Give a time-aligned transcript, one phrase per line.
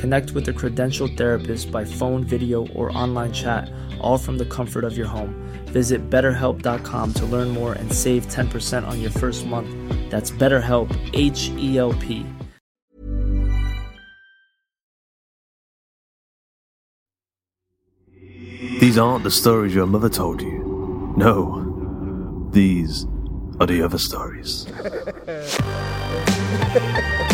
[0.00, 3.70] Connect with a credentialed therapist by phone, video, or online chat,
[4.00, 5.34] all from the comfort of your home.
[5.66, 9.68] Visit betterhelp.com to learn more and save 10% on your first month.
[10.10, 12.24] That's BetterHelp, H E L P.
[18.80, 21.12] These aren't the stories your mother told you.
[21.18, 23.04] No, these
[23.60, 24.66] are the other stories.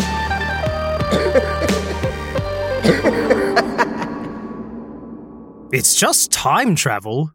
[5.69, 7.31] It's just time travel.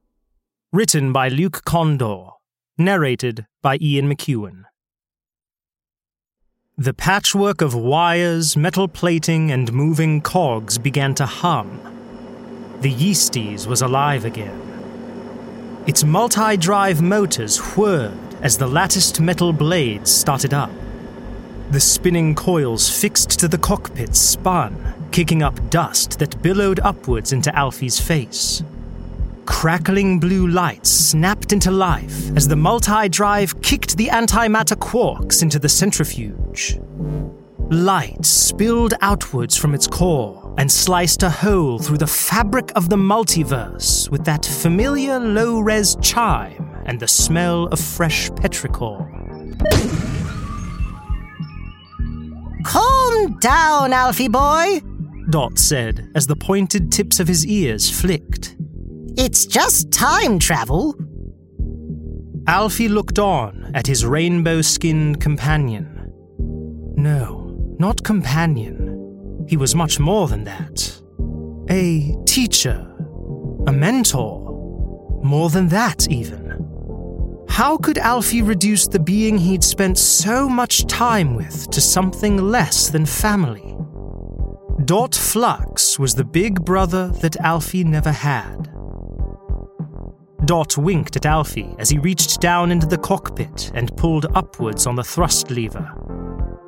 [0.73, 2.33] Written by Luke Kondor.
[2.79, 4.63] Narrated by Ian McEuen.
[6.79, 11.79] The patchwork of wires, metal plating, and moving cogs began to hum.
[12.81, 14.59] The Yeasties was alive again.
[15.87, 20.71] Its multi drive motors whirred as the latticed metal blades started up.
[21.71, 27.55] The spinning coils fixed to the cockpit spun, kicking up dust that billowed upwards into
[27.55, 28.63] Alfie's face.
[29.45, 35.59] Crackling blue lights snapped into life as the multi drive kicked the antimatter quarks into
[35.59, 36.79] the centrifuge.
[37.71, 42.97] Light spilled outwards from its core and sliced a hole through the fabric of the
[42.97, 49.09] multiverse with that familiar low res chime and the smell of fresh petrichor.
[52.65, 54.81] Calm down, Alfie boy.
[55.33, 58.55] Dot said as the pointed tips of his ears flicked.
[59.17, 60.95] It's just time travel.
[62.47, 66.13] Alfie looked on at his rainbow skinned companion.
[66.97, 69.47] No, not companion.
[69.49, 71.01] He was much more than that.
[71.71, 72.87] A teacher.
[73.67, 75.21] A mentor.
[75.25, 76.43] More than that, even.
[77.49, 82.91] How could Alfie reduce the being he'd spent so much time with to something less
[82.91, 83.72] than family?
[84.93, 88.69] Dot Flux was the big brother that Alfie never had.
[90.45, 94.95] Dot winked at Alfie as he reached down into the cockpit and pulled upwards on
[94.95, 95.91] the thrust lever.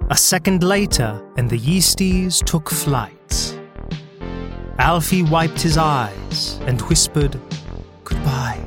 [0.09, 3.59] A second later, and the Yeasties took flight.
[4.79, 7.39] Alfie wiped his eyes and whispered,
[8.05, 8.67] Goodbye.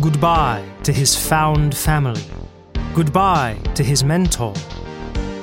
[0.00, 2.24] Goodbye to his found family.
[2.94, 4.54] Goodbye to his mentor.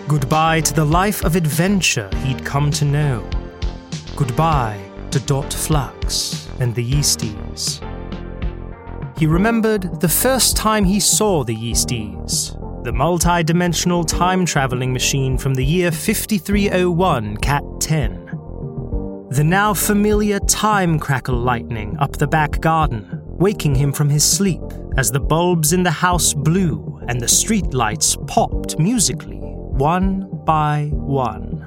[0.07, 3.27] Goodbye to the life of adventure he'd come to know.
[4.15, 4.79] Goodbye
[5.09, 7.81] to Dot Flux and the Yeasties.
[9.17, 12.53] He remembered the first time he saw the Yeasties,
[12.83, 18.25] the multi dimensional time traveling machine from the year 5301 Cat 10.
[19.31, 24.61] The now familiar time crackle lightning up the back garden, waking him from his sleep
[24.97, 29.34] as the bulbs in the house blew and the street lights popped musically,
[29.75, 31.63] one by one.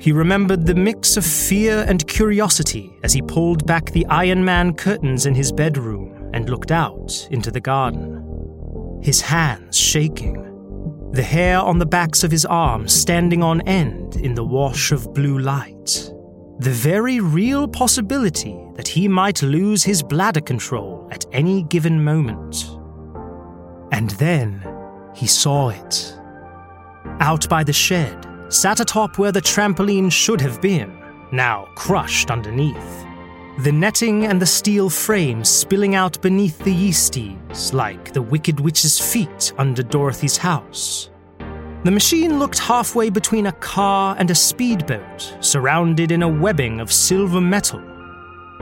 [0.00, 4.74] He remembered the mix of fear and curiosity as he pulled back the Iron Man
[4.74, 10.44] curtains in his bedroom and looked out into the garden, his hands shaking.
[11.12, 15.12] the hair on the backs of his arms standing on end in the wash of
[15.14, 16.12] blue light.
[16.58, 22.66] The very real possibility that he might lose his bladder control at any given moment.
[23.90, 24.64] And then
[25.14, 26.17] he saw it.
[27.20, 30.96] Out by the shed, sat atop where the trampoline should have been,
[31.32, 33.04] now crushed underneath.
[33.58, 39.00] The netting and the steel frame spilling out beneath the yeasties like the Wicked Witch's
[39.00, 41.10] feet under Dorothy's house.
[41.82, 46.92] The machine looked halfway between a car and a speedboat, surrounded in a webbing of
[46.92, 47.82] silver metal.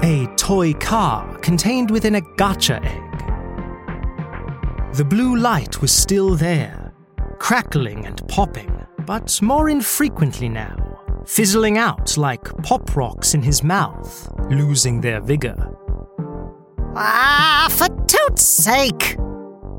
[0.03, 3.03] A toy car contained within a gotcha egg.
[4.95, 6.86] The blue light was still there,
[7.39, 10.97] crackling and popping, but more infrequently now
[11.27, 15.77] fizzling out like pop rocks in his mouth, losing their vigor.
[16.95, 19.17] Ah, for toot's sake!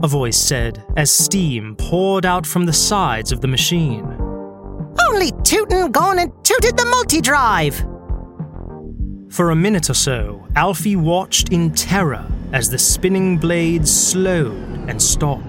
[0.04, 4.06] A voice said as steam poured out from the sides of the machine.
[5.10, 7.78] Only tootin' gone and tooted the multi drive!
[9.30, 15.02] For a minute or so, Alfie watched in terror as the spinning blades slowed and
[15.02, 15.47] stopped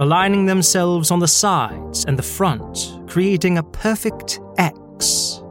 [0.00, 5.42] aligning themselves on the sides and the front, creating a perfect X.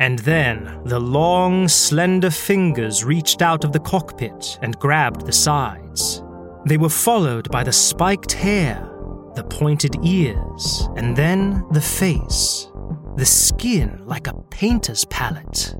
[0.00, 6.22] And then the long, slender fingers reached out of the cockpit and grabbed the sides.
[6.66, 8.88] They were followed by the spiked hair,
[9.34, 12.68] the pointed ears, and then the face,
[13.16, 15.74] the skin like a painter's palette.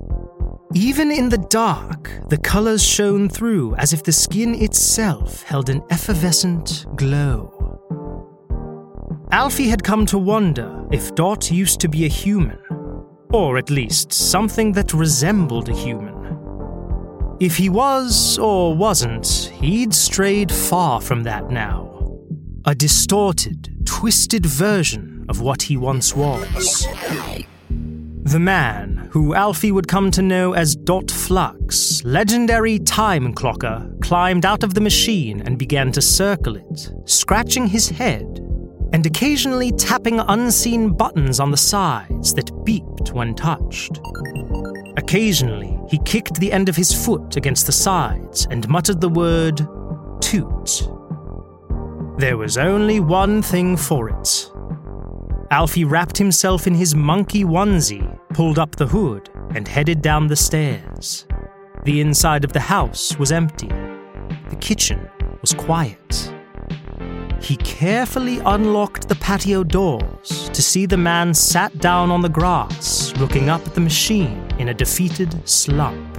[0.74, 5.82] Even in the dark, the colors shone through as if the skin itself held an
[5.90, 7.57] effervescent glow.
[9.30, 12.58] Alfie had come to wonder if Dot used to be a human,
[13.30, 16.16] or at least something that resembled a human.
[17.38, 22.18] If he was or wasn't, he'd strayed far from that now.
[22.64, 26.88] A distorted, twisted version of what he once was.
[27.68, 34.46] The man, who Alfie would come to know as Dot Flux, legendary time clocker, climbed
[34.46, 38.47] out of the machine and began to circle it, scratching his head
[38.92, 44.00] and occasionally tapping unseen buttons on the sides that beeped when touched.
[44.96, 49.58] Occasionally, he kicked the end of his foot against the sides and muttered the word
[50.20, 50.88] toot.
[52.18, 54.50] There was only one thing for it.
[55.50, 60.36] Alfie wrapped himself in his monkey onesie, pulled up the hood, and headed down the
[60.36, 61.26] stairs.
[61.84, 63.68] The inside of the house was empty.
[64.50, 65.08] The kitchen
[65.40, 66.34] was quiet.
[67.40, 73.12] He carefully unlocked the patio doors to see the man sat down on the grass,
[73.16, 76.18] looking up at the machine in a defeated slump.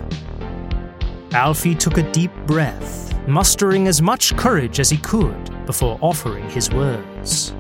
[1.33, 6.71] Alfie took a deep breath, mustering as much courage as he could before offering his
[6.71, 7.53] words.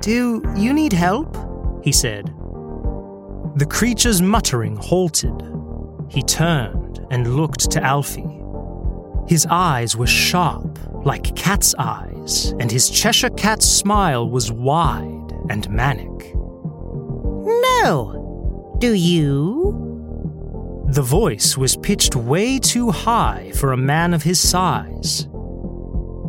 [0.00, 1.36] Do you need help?
[1.82, 2.26] he said.
[3.56, 5.34] The creature's muttering halted.
[6.08, 8.40] He turned and looked to Alfie.
[9.26, 15.68] His eyes were sharp, like cat's eyes, and his Cheshire cat smile was wide and
[15.70, 16.34] manic.
[17.82, 18.76] No.
[18.80, 19.90] Do you?
[20.88, 25.26] The voice was pitched way too high for a man of his size.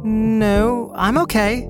[0.03, 1.69] No, I'm okay.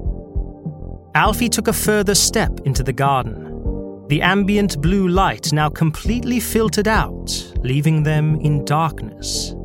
[1.15, 4.05] Alfie took a further step into the garden.
[4.09, 9.55] The ambient blue light now completely filtered out, leaving them in darkness.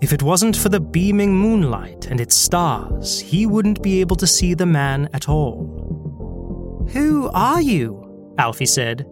[0.00, 4.28] If it wasn't for the beaming moonlight and its stars, he wouldn't be able to
[4.28, 6.86] see the man at all.
[6.92, 8.34] Who are you?
[8.38, 9.06] Alfie said.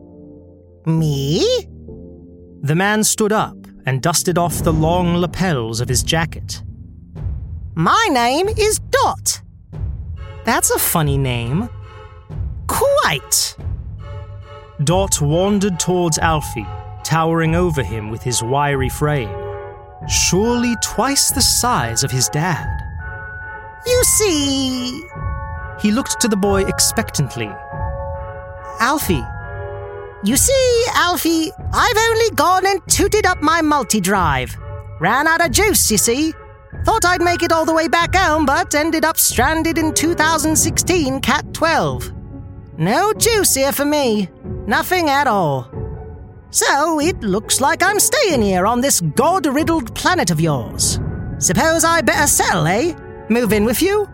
[0.87, 1.45] Me?
[2.63, 6.63] The man stood up and dusted off the long lapels of his jacket.
[7.75, 9.43] My name is Dot.
[10.45, 11.69] That's a funny name.
[12.69, 13.57] Quite.
[14.85, 16.67] Dot wandered towards Alfie,
[17.03, 19.46] towering over him with his wiry frame
[20.09, 22.67] surely twice the size of his dad.
[23.87, 25.03] You see.
[25.81, 27.51] He looked to the boy expectantly.
[28.81, 29.25] Alfie.
[30.25, 34.57] You see, Alfie, I've only gone and tooted up my multi drive.
[35.01, 36.33] Ran out of juice, you see.
[36.85, 41.21] Thought I'd make it all the way back home, but ended up stranded in 2016
[41.21, 42.13] Cat 12.
[42.79, 44.29] No juice here for me.
[44.67, 45.71] Nothing at all.
[46.57, 50.99] So it looks like I'm staying here on this god riddled planet of yours.
[51.37, 52.95] Suppose I better settle, eh?
[53.29, 54.09] Move in with you?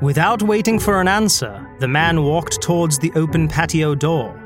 [0.00, 4.40] Without waiting for an answer, the man walked towards the open patio door.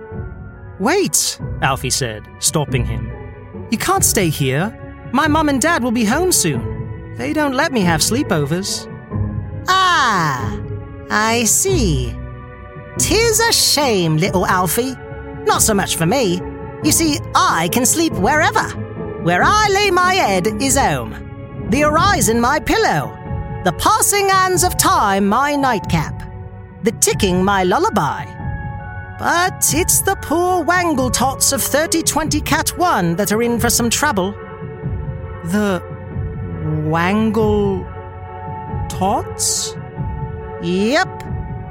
[0.80, 3.12] Wait, Alfie said, stopping him.
[3.70, 4.74] You can't stay here.
[5.12, 7.14] My mum and dad will be home soon.
[7.18, 8.86] They don't let me have sleepovers.
[9.68, 10.58] Ah,
[11.10, 12.16] I see.
[12.96, 14.94] Tis a shame, little Alfie.
[15.44, 16.40] Not so much for me.
[16.82, 18.68] You see, I can sleep wherever.
[19.22, 21.68] Where I lay my head is home.
[21.68, 23.16] The horizon my pillow.
[23.64, 26.22] The passing hands of time my nightcap.
[26.82, 28.24] The ticking my lullaby.
[29.18, 33.90] But it's the poor wangle tots of 3020 Cat 1 that are in for some
[33.90, 34.32] trouble.
[35.44, 35.82] The
[36.86, 37.84] wangle
[38.88, 39.76] tots?
[40.62, 41.22] Yep.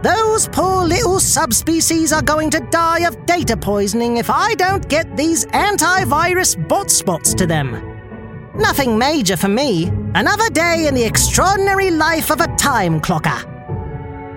[0.01, 5.18] Those poor little subspecies are going to die of data poisoning if I don't get
[5.18, 7.72] these antivirus bot spots to them.
[8.56, 9.88] Nothing major for me.
[10.15, 13.44] Another day in the extraordinary life of a time clocker.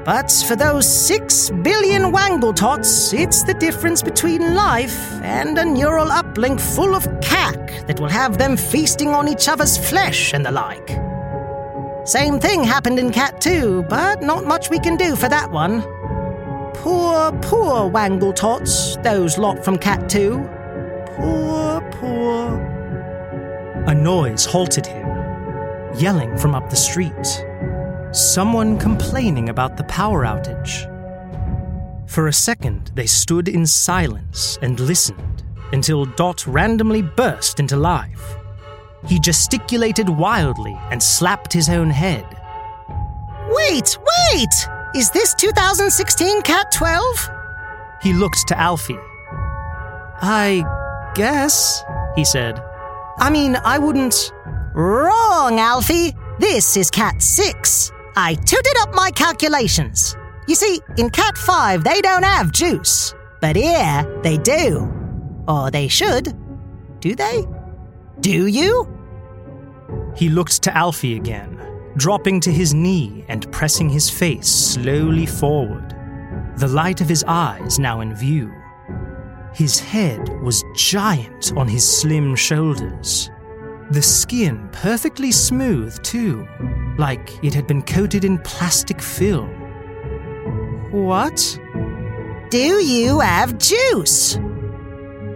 [0.05, 6.61] But for those six billion Wangletots, it's the difference between life and a neural uplink
[6.61, 11.12] full of cack that will have them feasting on each other's flesh and the like.
[12.05, 15.83] Same thing happened in Cat 2, but not much we can do for that one.
[16.75, 20.37] Poor, poor Wangletots, those lot from Cat 2.
[21.15, 22.59] Poor, poor.
[23.87, 25.07] A noise halted him,
[25.97, 27.47] yelling from up the street.
[28.11, 30.89] Someone complaining about the power outage.
[32.11, 38.42] For a second, they stood in silence and listened until Dot randomly burst into life.
[39.07, 42.25] He gesticulated wildly and slapped his own head.
[43.49, 43.99] Wait,
[44.33, 44.69] wait!
[44.95, 47.31] Is this 2016 Cat 12?
[48.03, 48.99] He looked to Alfie.
[50.21, 50.65] I
[51.15, 51.83] guess,
[52.15, 52.63] he said.
[53.19, 54.33] I mean, I wouldn't.
[54.75, 56.15] Wrong, Alfie!
[56.39, 57.93] This is Cat 6.
[58.17, 60.17] I tooted up my calculations.
[60.47, 63.15] You see, in Cat 5, they don't have juice.
[63.41, 64.93] But here, they do.
[65.49, 66.35] Or they should.
[67.01, 67.45] Do they?
[68.23, 68.87] Do you?
[70.15, 71.61] He looked to Alfie again,
[71.97, 75.91] dropping to his knee and pressing his face slowly forward,
[76.57, 78.53] the light of his eyes now in view.
[79.53, 83.29] His head was giant on his slim shoulders,
[83.91, 86.47] the skin perfectly smooth, too,
[86.99, 89.51] like it had been coated in plastic film.
[90.93, 91.59] What?
[92.51, 94.39] Do you have juice?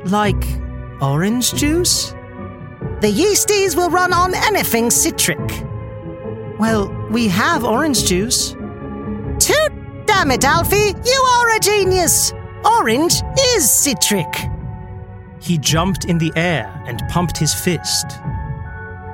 [0.05, 0.47] Like
[1.00, 2.14] orange juice?
[3.00, 5.38] The yeasties will run on anything citric.
[6.59, 8.53] Well, we have orange juice.
[9.38, 9.73] Toot!
[10.07, 10.95] Damn it, Alfie!
[11.05, 12.33] You are a genius!
[12.65, 13.23] Orange
[13.55, 14.26] is citric.
[15.41, 18.07] He jumped in the air and pumped his fist.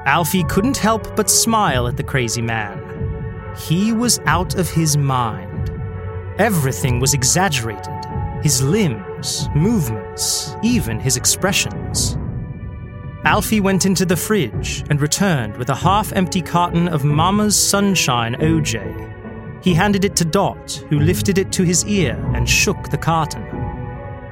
[0.06, 2.78] Alfie couldn't help but smile at the crazy man.
[3.56, 5.70] He was out of his mind.
[6.38, 7.88] Everything was exaggerated
[8.42, 12.16] his limbs, movements, even his expressions.
[13.24, 18.34] Alfie went into the fridge and returned with a half empty carton of Mama's Sunshine
[18.34, 19.62] OJ.
[19.62, 23.46] He handed it to Dot, who lifted it to his ear and shook the carton.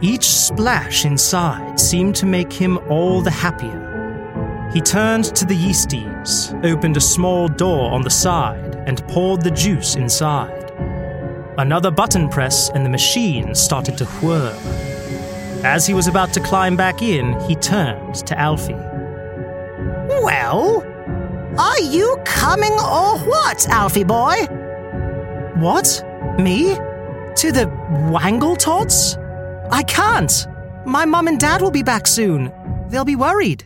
[0.01, 4.71] Each splash inside seemed to make him all the happier.
[4.73, 9.53] He turned to the yeasties, opened a small door on the side, and poured the
[9.53, 10.73] juice inside.
[11.59, 14.90] Another button press, and the machine started to whir.
[15.65, 18.73] As he was about to climb back in, he turned to Alfie.
[20.23, 20.83] Well,
[21.59, 24.47] are you coming or what, Alfie boy?
[25.57, 26.05] What?
[26.39, 26.75] Me?
[26.75, 27.67] To the
[28.11, 29.17] Wangletots?
[29.71, 30.47] I can't.
[30.87, 32.51] My mum and dad will be back soon.
[32.89, 33.65] They'll be worried.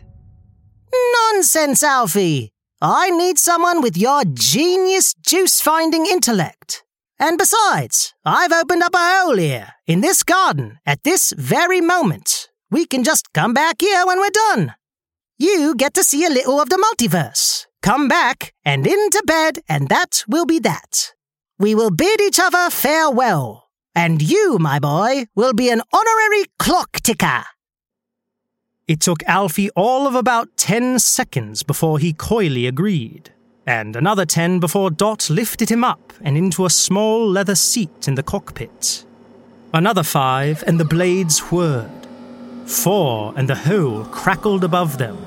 [1.13, 2.51] Nonsense, Alfie.
[2.81, 6.84] I need someone with your genius juice finding intellect.
[7.19, 12.49] And besides, I've opened up a hole here, in this garden, at this very moment.
[12.69, 14.75] We can just come back here when we're done.
[15.37, 17.67] You get to see a little of the multiverse.
[17.81, 21.13] Come back and into bed, and that will be that.
[21.57, 23.69] We will bid each other farewell.
[23.93, 27.45] And you, my boy, will be an honorary clock ticker.
[28.87, 33.31] It took Alfie all of about 10 seconds before he coyly agreed,
[33.67, 38.15] and another 10 before Dot lifted him up and into a small leather seat in
[38.15, 39.05] the cockpit.
[39.73, 42.07] Another five, and the blades whirred.
[42.65, 45.17] Four, and the hole crackled above them.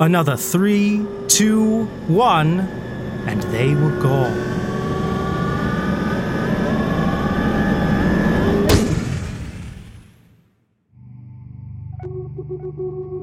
[0.00, 2.60] Another three, two, one,
[3.26, 4.60] and they were gone.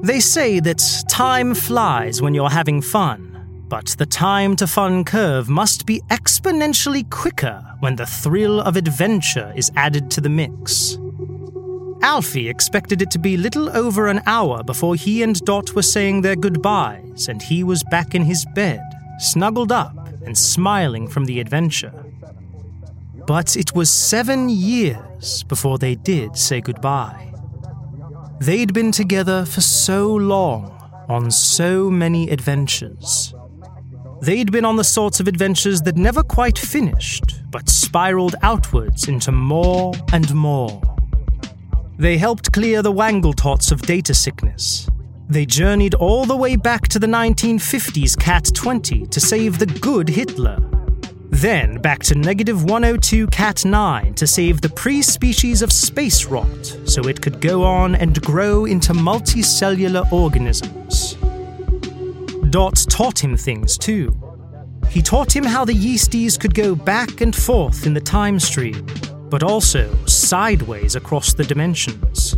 [0.02, 3.27] They say that time flies when you're having fun,
[3.68, 9.52] but the time to fun curve must be exponentially quicker when the thrill of adventure
[9.54, 10.98] is added to the mix.
[12.02, 16.22] Alfie expected it to be little over an hour before he and Dot were saying
[16.22, 18.82] their goodbyes, and he was back in his bed,
[19.18, 19.94] snuggled up
[20.24, 21.92] and smiling from the adventure.
[23.26, 27.32] But it was seven years before they did say goodbye.
[28.40, 30.74] They'd been together for so long,
[31.08, 33.34] on so many adventures.
[34.20, 39.30] They'd been on the sorts of adventures that never quite finished, but spiraled outwards into
[39.30, 40.80] more and more.
[41.98, 44.88] They helped clear the Wangletots of data sickness.
[45.28, 50.08] They journeyed all the way back to the 1950s Cat 20 to save the good
[50.08, 50.58] Hitler.
[51.30, 56.64] Then back to negative 102 Cat 9 to save the pre species of space rot
[56.86, 61.17] so it could go on and grow into multicellular organisms.
[62.50, 64.14] Dot taught him things too.
[64.90, 68.86] He taught him how the yeasties could go back and forth in the time stream,
[69.28, 72.36] but also sideways across the dimensions.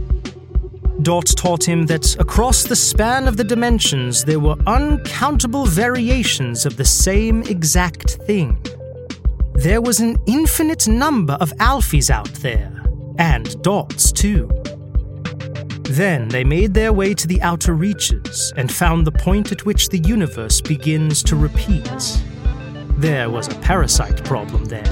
[1.02, 6.76] Dot taught him that across the span of the dimensions there were uncountable variations of
[6.76, 8.60] the same exact thing.
[9.54, 12.82] There was an infinite number of Alfies out there,
[13.18, 14.59] and Dots too.
[15.90, 19.88] Then they made their way to the outer reaches and found the point at which
[19.88, 22.22] the universe begins to repeat.
[22.96, 24.84] There was a parasite problem there.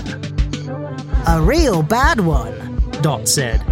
[1.28, 2.82] A real bad one.
[3.00, 3.62] Dot said.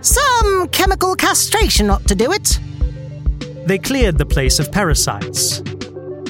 [0.00, 2.58] Some chemical castration ought to do it.
[3.64, 5.60] They cleared the place of parasites.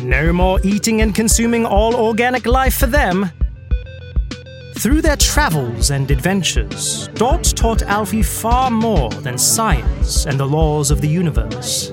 [0.02, 3.30] No more eating and consuming all organic life for them.
[4.78, 10.90] Through their travels and adventures, Dot taught Alfie far more than science and the laws
[10.90, 11.88] of the universe.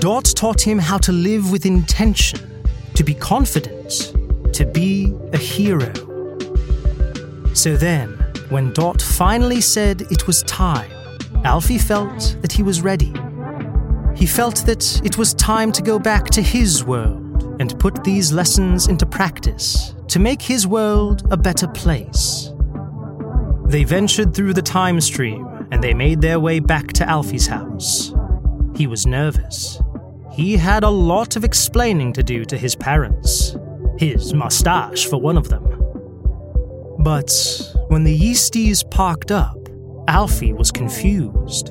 [0.00, 2.40] Dot taught him how to live with intention,
[2.94, 4.14] to be confident,
[4.54, 5.92] to be a hero.
[7.52, 8.08] So then,
[8.48, 10.90] when Dot finally said it was time,
[11.44, 13.12] Alfie felt that he was ready.
[14.16, 18.32] He felt that it was time to go back to his world and put these
[18.32, 22.52] lessons into practice to make his world a better place.
[23.66, 28.12] They ventured through the time stream and they made their way back to Alfie's house.
[28.74, 29.80] He was nervous.
[30.32, 33.56] He had a lot of explaining to do to his parents,
[33.98, 35.64] his mustache for one of them.
[36.98, 37.30] But
[37.86, 39.56] when the Yeasties parked up,
[40.08, 41.68] Alfie was confused.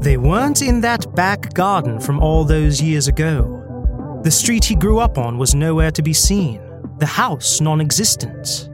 [0.00, 4.20] They weren't in that back garden from all those years ago.
[4.22, 6.60] The street he grew up on was nowhere to be seen,
[6.98, 8.70] the house non existent.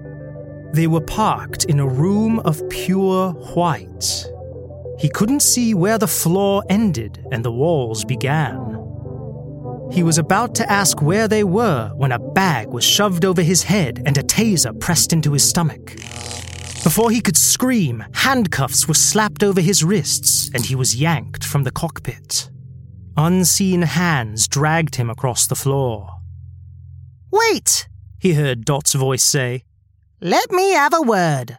[0.73, 4.27] They were parked in a room of pure white.
[4.99, 8.77] He couldn't see where the floor ended and the walls began.
[9.91, 13.65] He was about to ask where they were when a bag was shoved over his
[13.65, 15.97] head and a taser pressed into his stomach.
[16.85, 21.65] Before he could scream, handcuffs were slapped over his wrists and he was yanked from
[21.65, 22.51] the cockpit.
[23.17, 26.09] Unseen hands dragged him across the floor.
[27.33, 27.89] Wait,
[28.21, 29.65] He heard Dot's voice say.
[30.21, 31.59] let me have a word.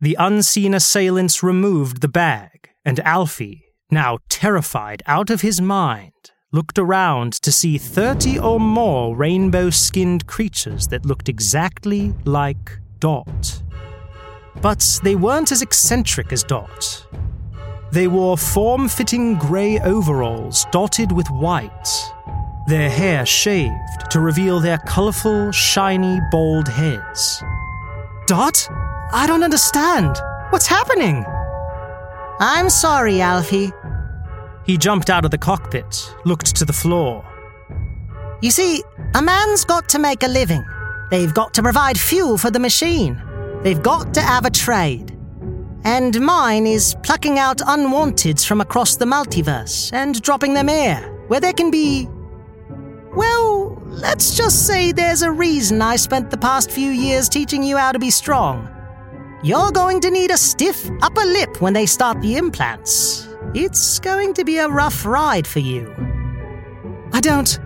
[0.00, 6.78] The unseen assailants removed the bag, and Alfie, now terrified out of his mind, looked
[6.78, 13.62] around to see 30 or more rainbow skinned creatures that looked exactly like Dot.
[14.62, 17.06] But they weren't as eccentric as Dot.
[17.90, 21.88] They wore form fitting grey overalls dotted with white,
[22.70, 27.42] their hair shaved to reveal their colourful, shiny, bald heads.
[28.26, 28.66] Dot?
[29.12, 30.16] I don't understand.
[30.50, 31.24] What's happening?
[32.38, 33.72] I'm sorry, Alfie.
[34.64, 37.24] He jumped out of the cockpit, looked to the floor.
[38.40, 38.82] You see,
[39.14, 40.64] a man's got to make a living.
[41.10, 43.20] They've got to provide fuel for the machine.
[43.62, 45.16] They've got to have a trade.
[45.84, 51.40] And mine is plucking out unwanteds from across the multiverse and dropping them here, where
[51.40, 52.08] there can be.
[53.14, 57.76] Well, let's just say there's a reason I spent the past few years teaching you
[57.76, 58.68] how to be strong.
[59.42, 63.26] You're going to need a stiff upper lip when they start the implants.
[63.52, 65.92] It's going to be a rough ride for you.
[67.12, 67.58] I don't.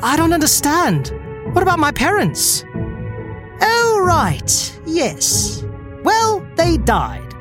[0.00, 1.12] I don't understand.
[1.54, 2.64] What about my parents?
[3.60, 5.64] Oh, right, yes.
[6.02, 7.34] Well, they died.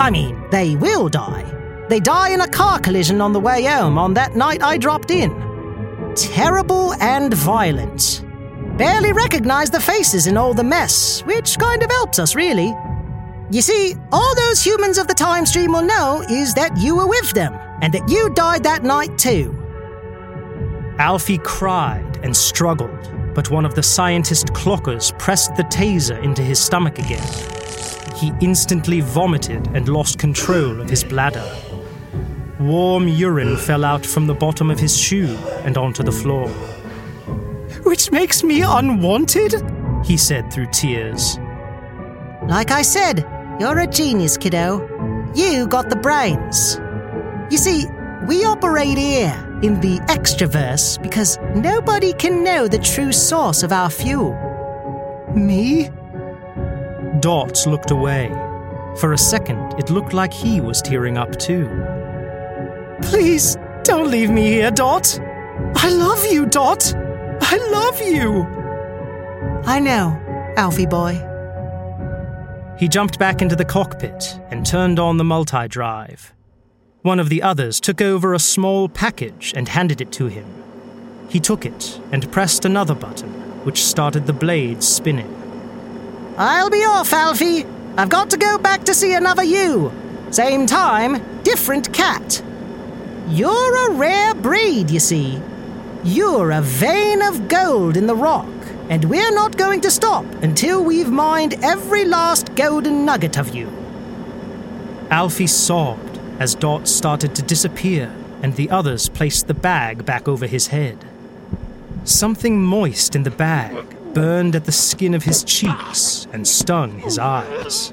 [0.00, 1.44] I mean, they will die.
[1.88, 5.12] They die in a car collision on the way home on that night I dropped
[5.12, 5.51] in.
[6.14, 8.24] Terrible and violent.
[8.76, 12.74] Barely recognized the faces in all the mess, which kind of helps us, really.
[13.50, 17.06] You see, all those humans of the time stream will know is that you were
[17.06, 19.56] with them, and that you died that night too.
[20.98, 26.58] Alfie cried and struggled, but one of the scientist clockers pressed the taser into his
[26.58, 27.26] stomach again.
[28.16, 31.44] He instantly vomited and lost control of his bladder.
[32.62, 36.48] Warm urine fell out from the bottom of his shoe and onto the floor.
[37.82, 39.54] which makes me unwanted?
[40.04, 41.38] He said through tears.
[42.46, 43.26] Like I said,
[43.58, 44.80] you're a genius, kiddo.
[45.34, 46.78] You got the brains.
[47.50, 47.86] You see,
[48.28, 53.90] we operate here in the extraverse because nobody can know the true source of our
[53.90, 54.34] fuel.
[55.34, 55.90] Me?
[57.18, 58.28] Dot looked away.
[59.00, 61.66] For a second, it looked like he was tearing up too.
[63.02, 65.18] Please, don't leave me here, Dot.
[65.76, 66.94] I love you, Dot.
[66.94, 68.44] I love you.
[69.64, 70.18] I know,
[70.56, 71.20] Alfie boy.
[72.78, 76.32] He jumped back into the cockpit and turned on the multi drive.
[77.02, 80.46] One of the others took over a small package and handed it to him.
[81.28, 83.30] He took it and pressed another button,
[83.64, 85.32] which started the blades spinning.
[86.38, 87.64] I'll be off, Alfie.
[87.96, 89.92] I've got to go back to see another you.
[90.30, 92.42] Same time, different cat.
[93.28, 95.40] You're a rare breed, you see.
[96.04, 98.48] You're a vein of gold in the rock,
[98.88, 103.70] and we're not going to stop until we've mined every last golden nugget of you.
[105.10, 110.46] Alfie sobbed as Dot started to disappear and the others placed the bag back over
[110.46, 110.98] his head.
[112.04, 117.18] Something moist in the bag burned at the skin of his cheeks and stung his
[117.18, 117.92] eyes.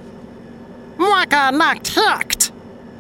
[0.98, 2.49] Waka knocked hooked.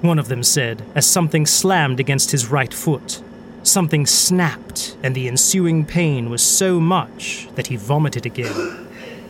[0.01, 3.21] One of them said as something slammed against his right foot.
[3.63, 8.87] Something snapped, and the ensuing pain was so much that he vomited again.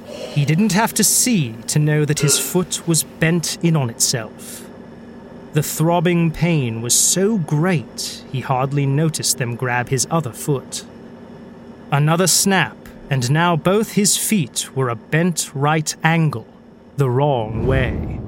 [0.07, 4.65] He didn't have to see to know that his foot was bent in on itself.
[5.53, 10.85] The throbbing pain was so great he hardly noticed them grab his other foot.
[11.91, 12.77] Another snap,
[13.09, 16.45] and now both his feet were a bent right angle,
[16.97, 18.18] the wrong way.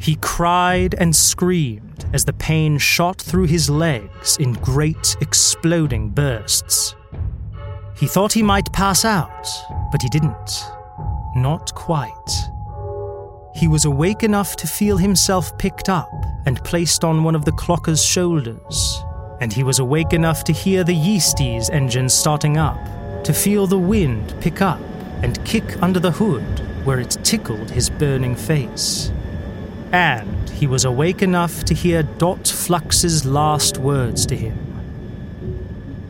[0.00, 6.94] He cried and screamed as the pain shot through his legs in great exploding bursts.
[7.96, 9.46] He thought he might pass out,
[9.92, 10.64] but he didn't.
[11.36, 12.14] Not quite.
[13.54, 16.10] He was awake enough to feel himself picked up
[16.46, 19.04] and placed on one of the clocker's shoulders,
[19.42, 22.78] and he was awake enough to hear the yeasties engine starting up,
[23.24, 24.80] to feel the wind pick up
[25.22, 29.12] and kick under the hood where it tickled his burning face.
[29.92, 34.58] And he was awake enough to hear Dot Flux's last words to him.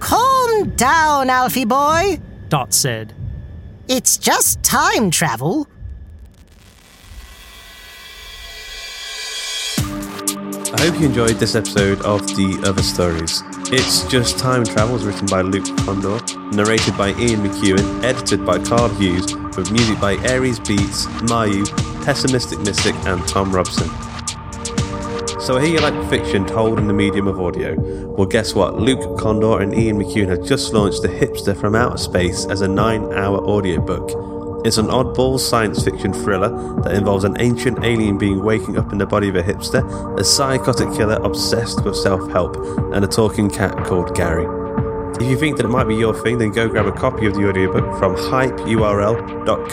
[0.00, 2.20] Calm down, Alfie boy.
[2.48, 3.14] Dot said,
[3.88, 5.66] It's just time travel.
[10.72, 13.42] I hope you enjoyed this episode of The Other Stories.
[13.72, 16.20] It's Just Time Travels, written by Luke Kondor,
[16.52, 21.64] narrated by Ian McEuen, edited by Karl Hughes, with music by Aries Beats, Myuu,
[22.04, 23.88] Pessimistic Mystic, and Thom Robson.
[25.40, 27.76] So I hear you like fiction told in the medium of audio.
[28.08, 28.80] Well, guess what?
[28.80, 32.68] Luke Kondor and Ian McEuen have just launched The Hipster from Outer Space as a
[32.68, 34.29] nine-hour audiobook.
[34.62, 36.50] It's an oddball science fiction thriller
[36.82, 39.82] that involves an ancient alien being waking up in the body of a hipster,
[40.20, 42.56] a psychotic killer obsessed with self-help,
[42.92, 44.44] and a talking cat called Gary.
[45.18, 47.34] If you think that it might be your thing, then go grab a copy of
[47.34, 49.70] the audiobook from hypeurl.co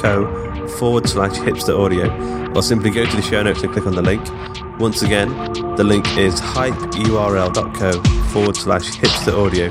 [0.67, 2.09] forward slash hipster audio,
[2.53, 4.25] or simply go to the show notes and click on the link.
[4.79, 5.29] Once again,
[5.75, 7.91] the link is hypeurl.co
[8.29, 9.69] forward slash hipster audio,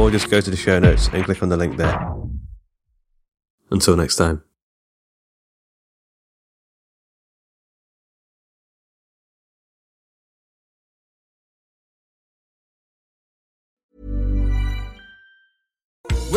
[0.00, 1.98] or just go to the show notes and click on the link there.
[3.70, 4.42] Until next time.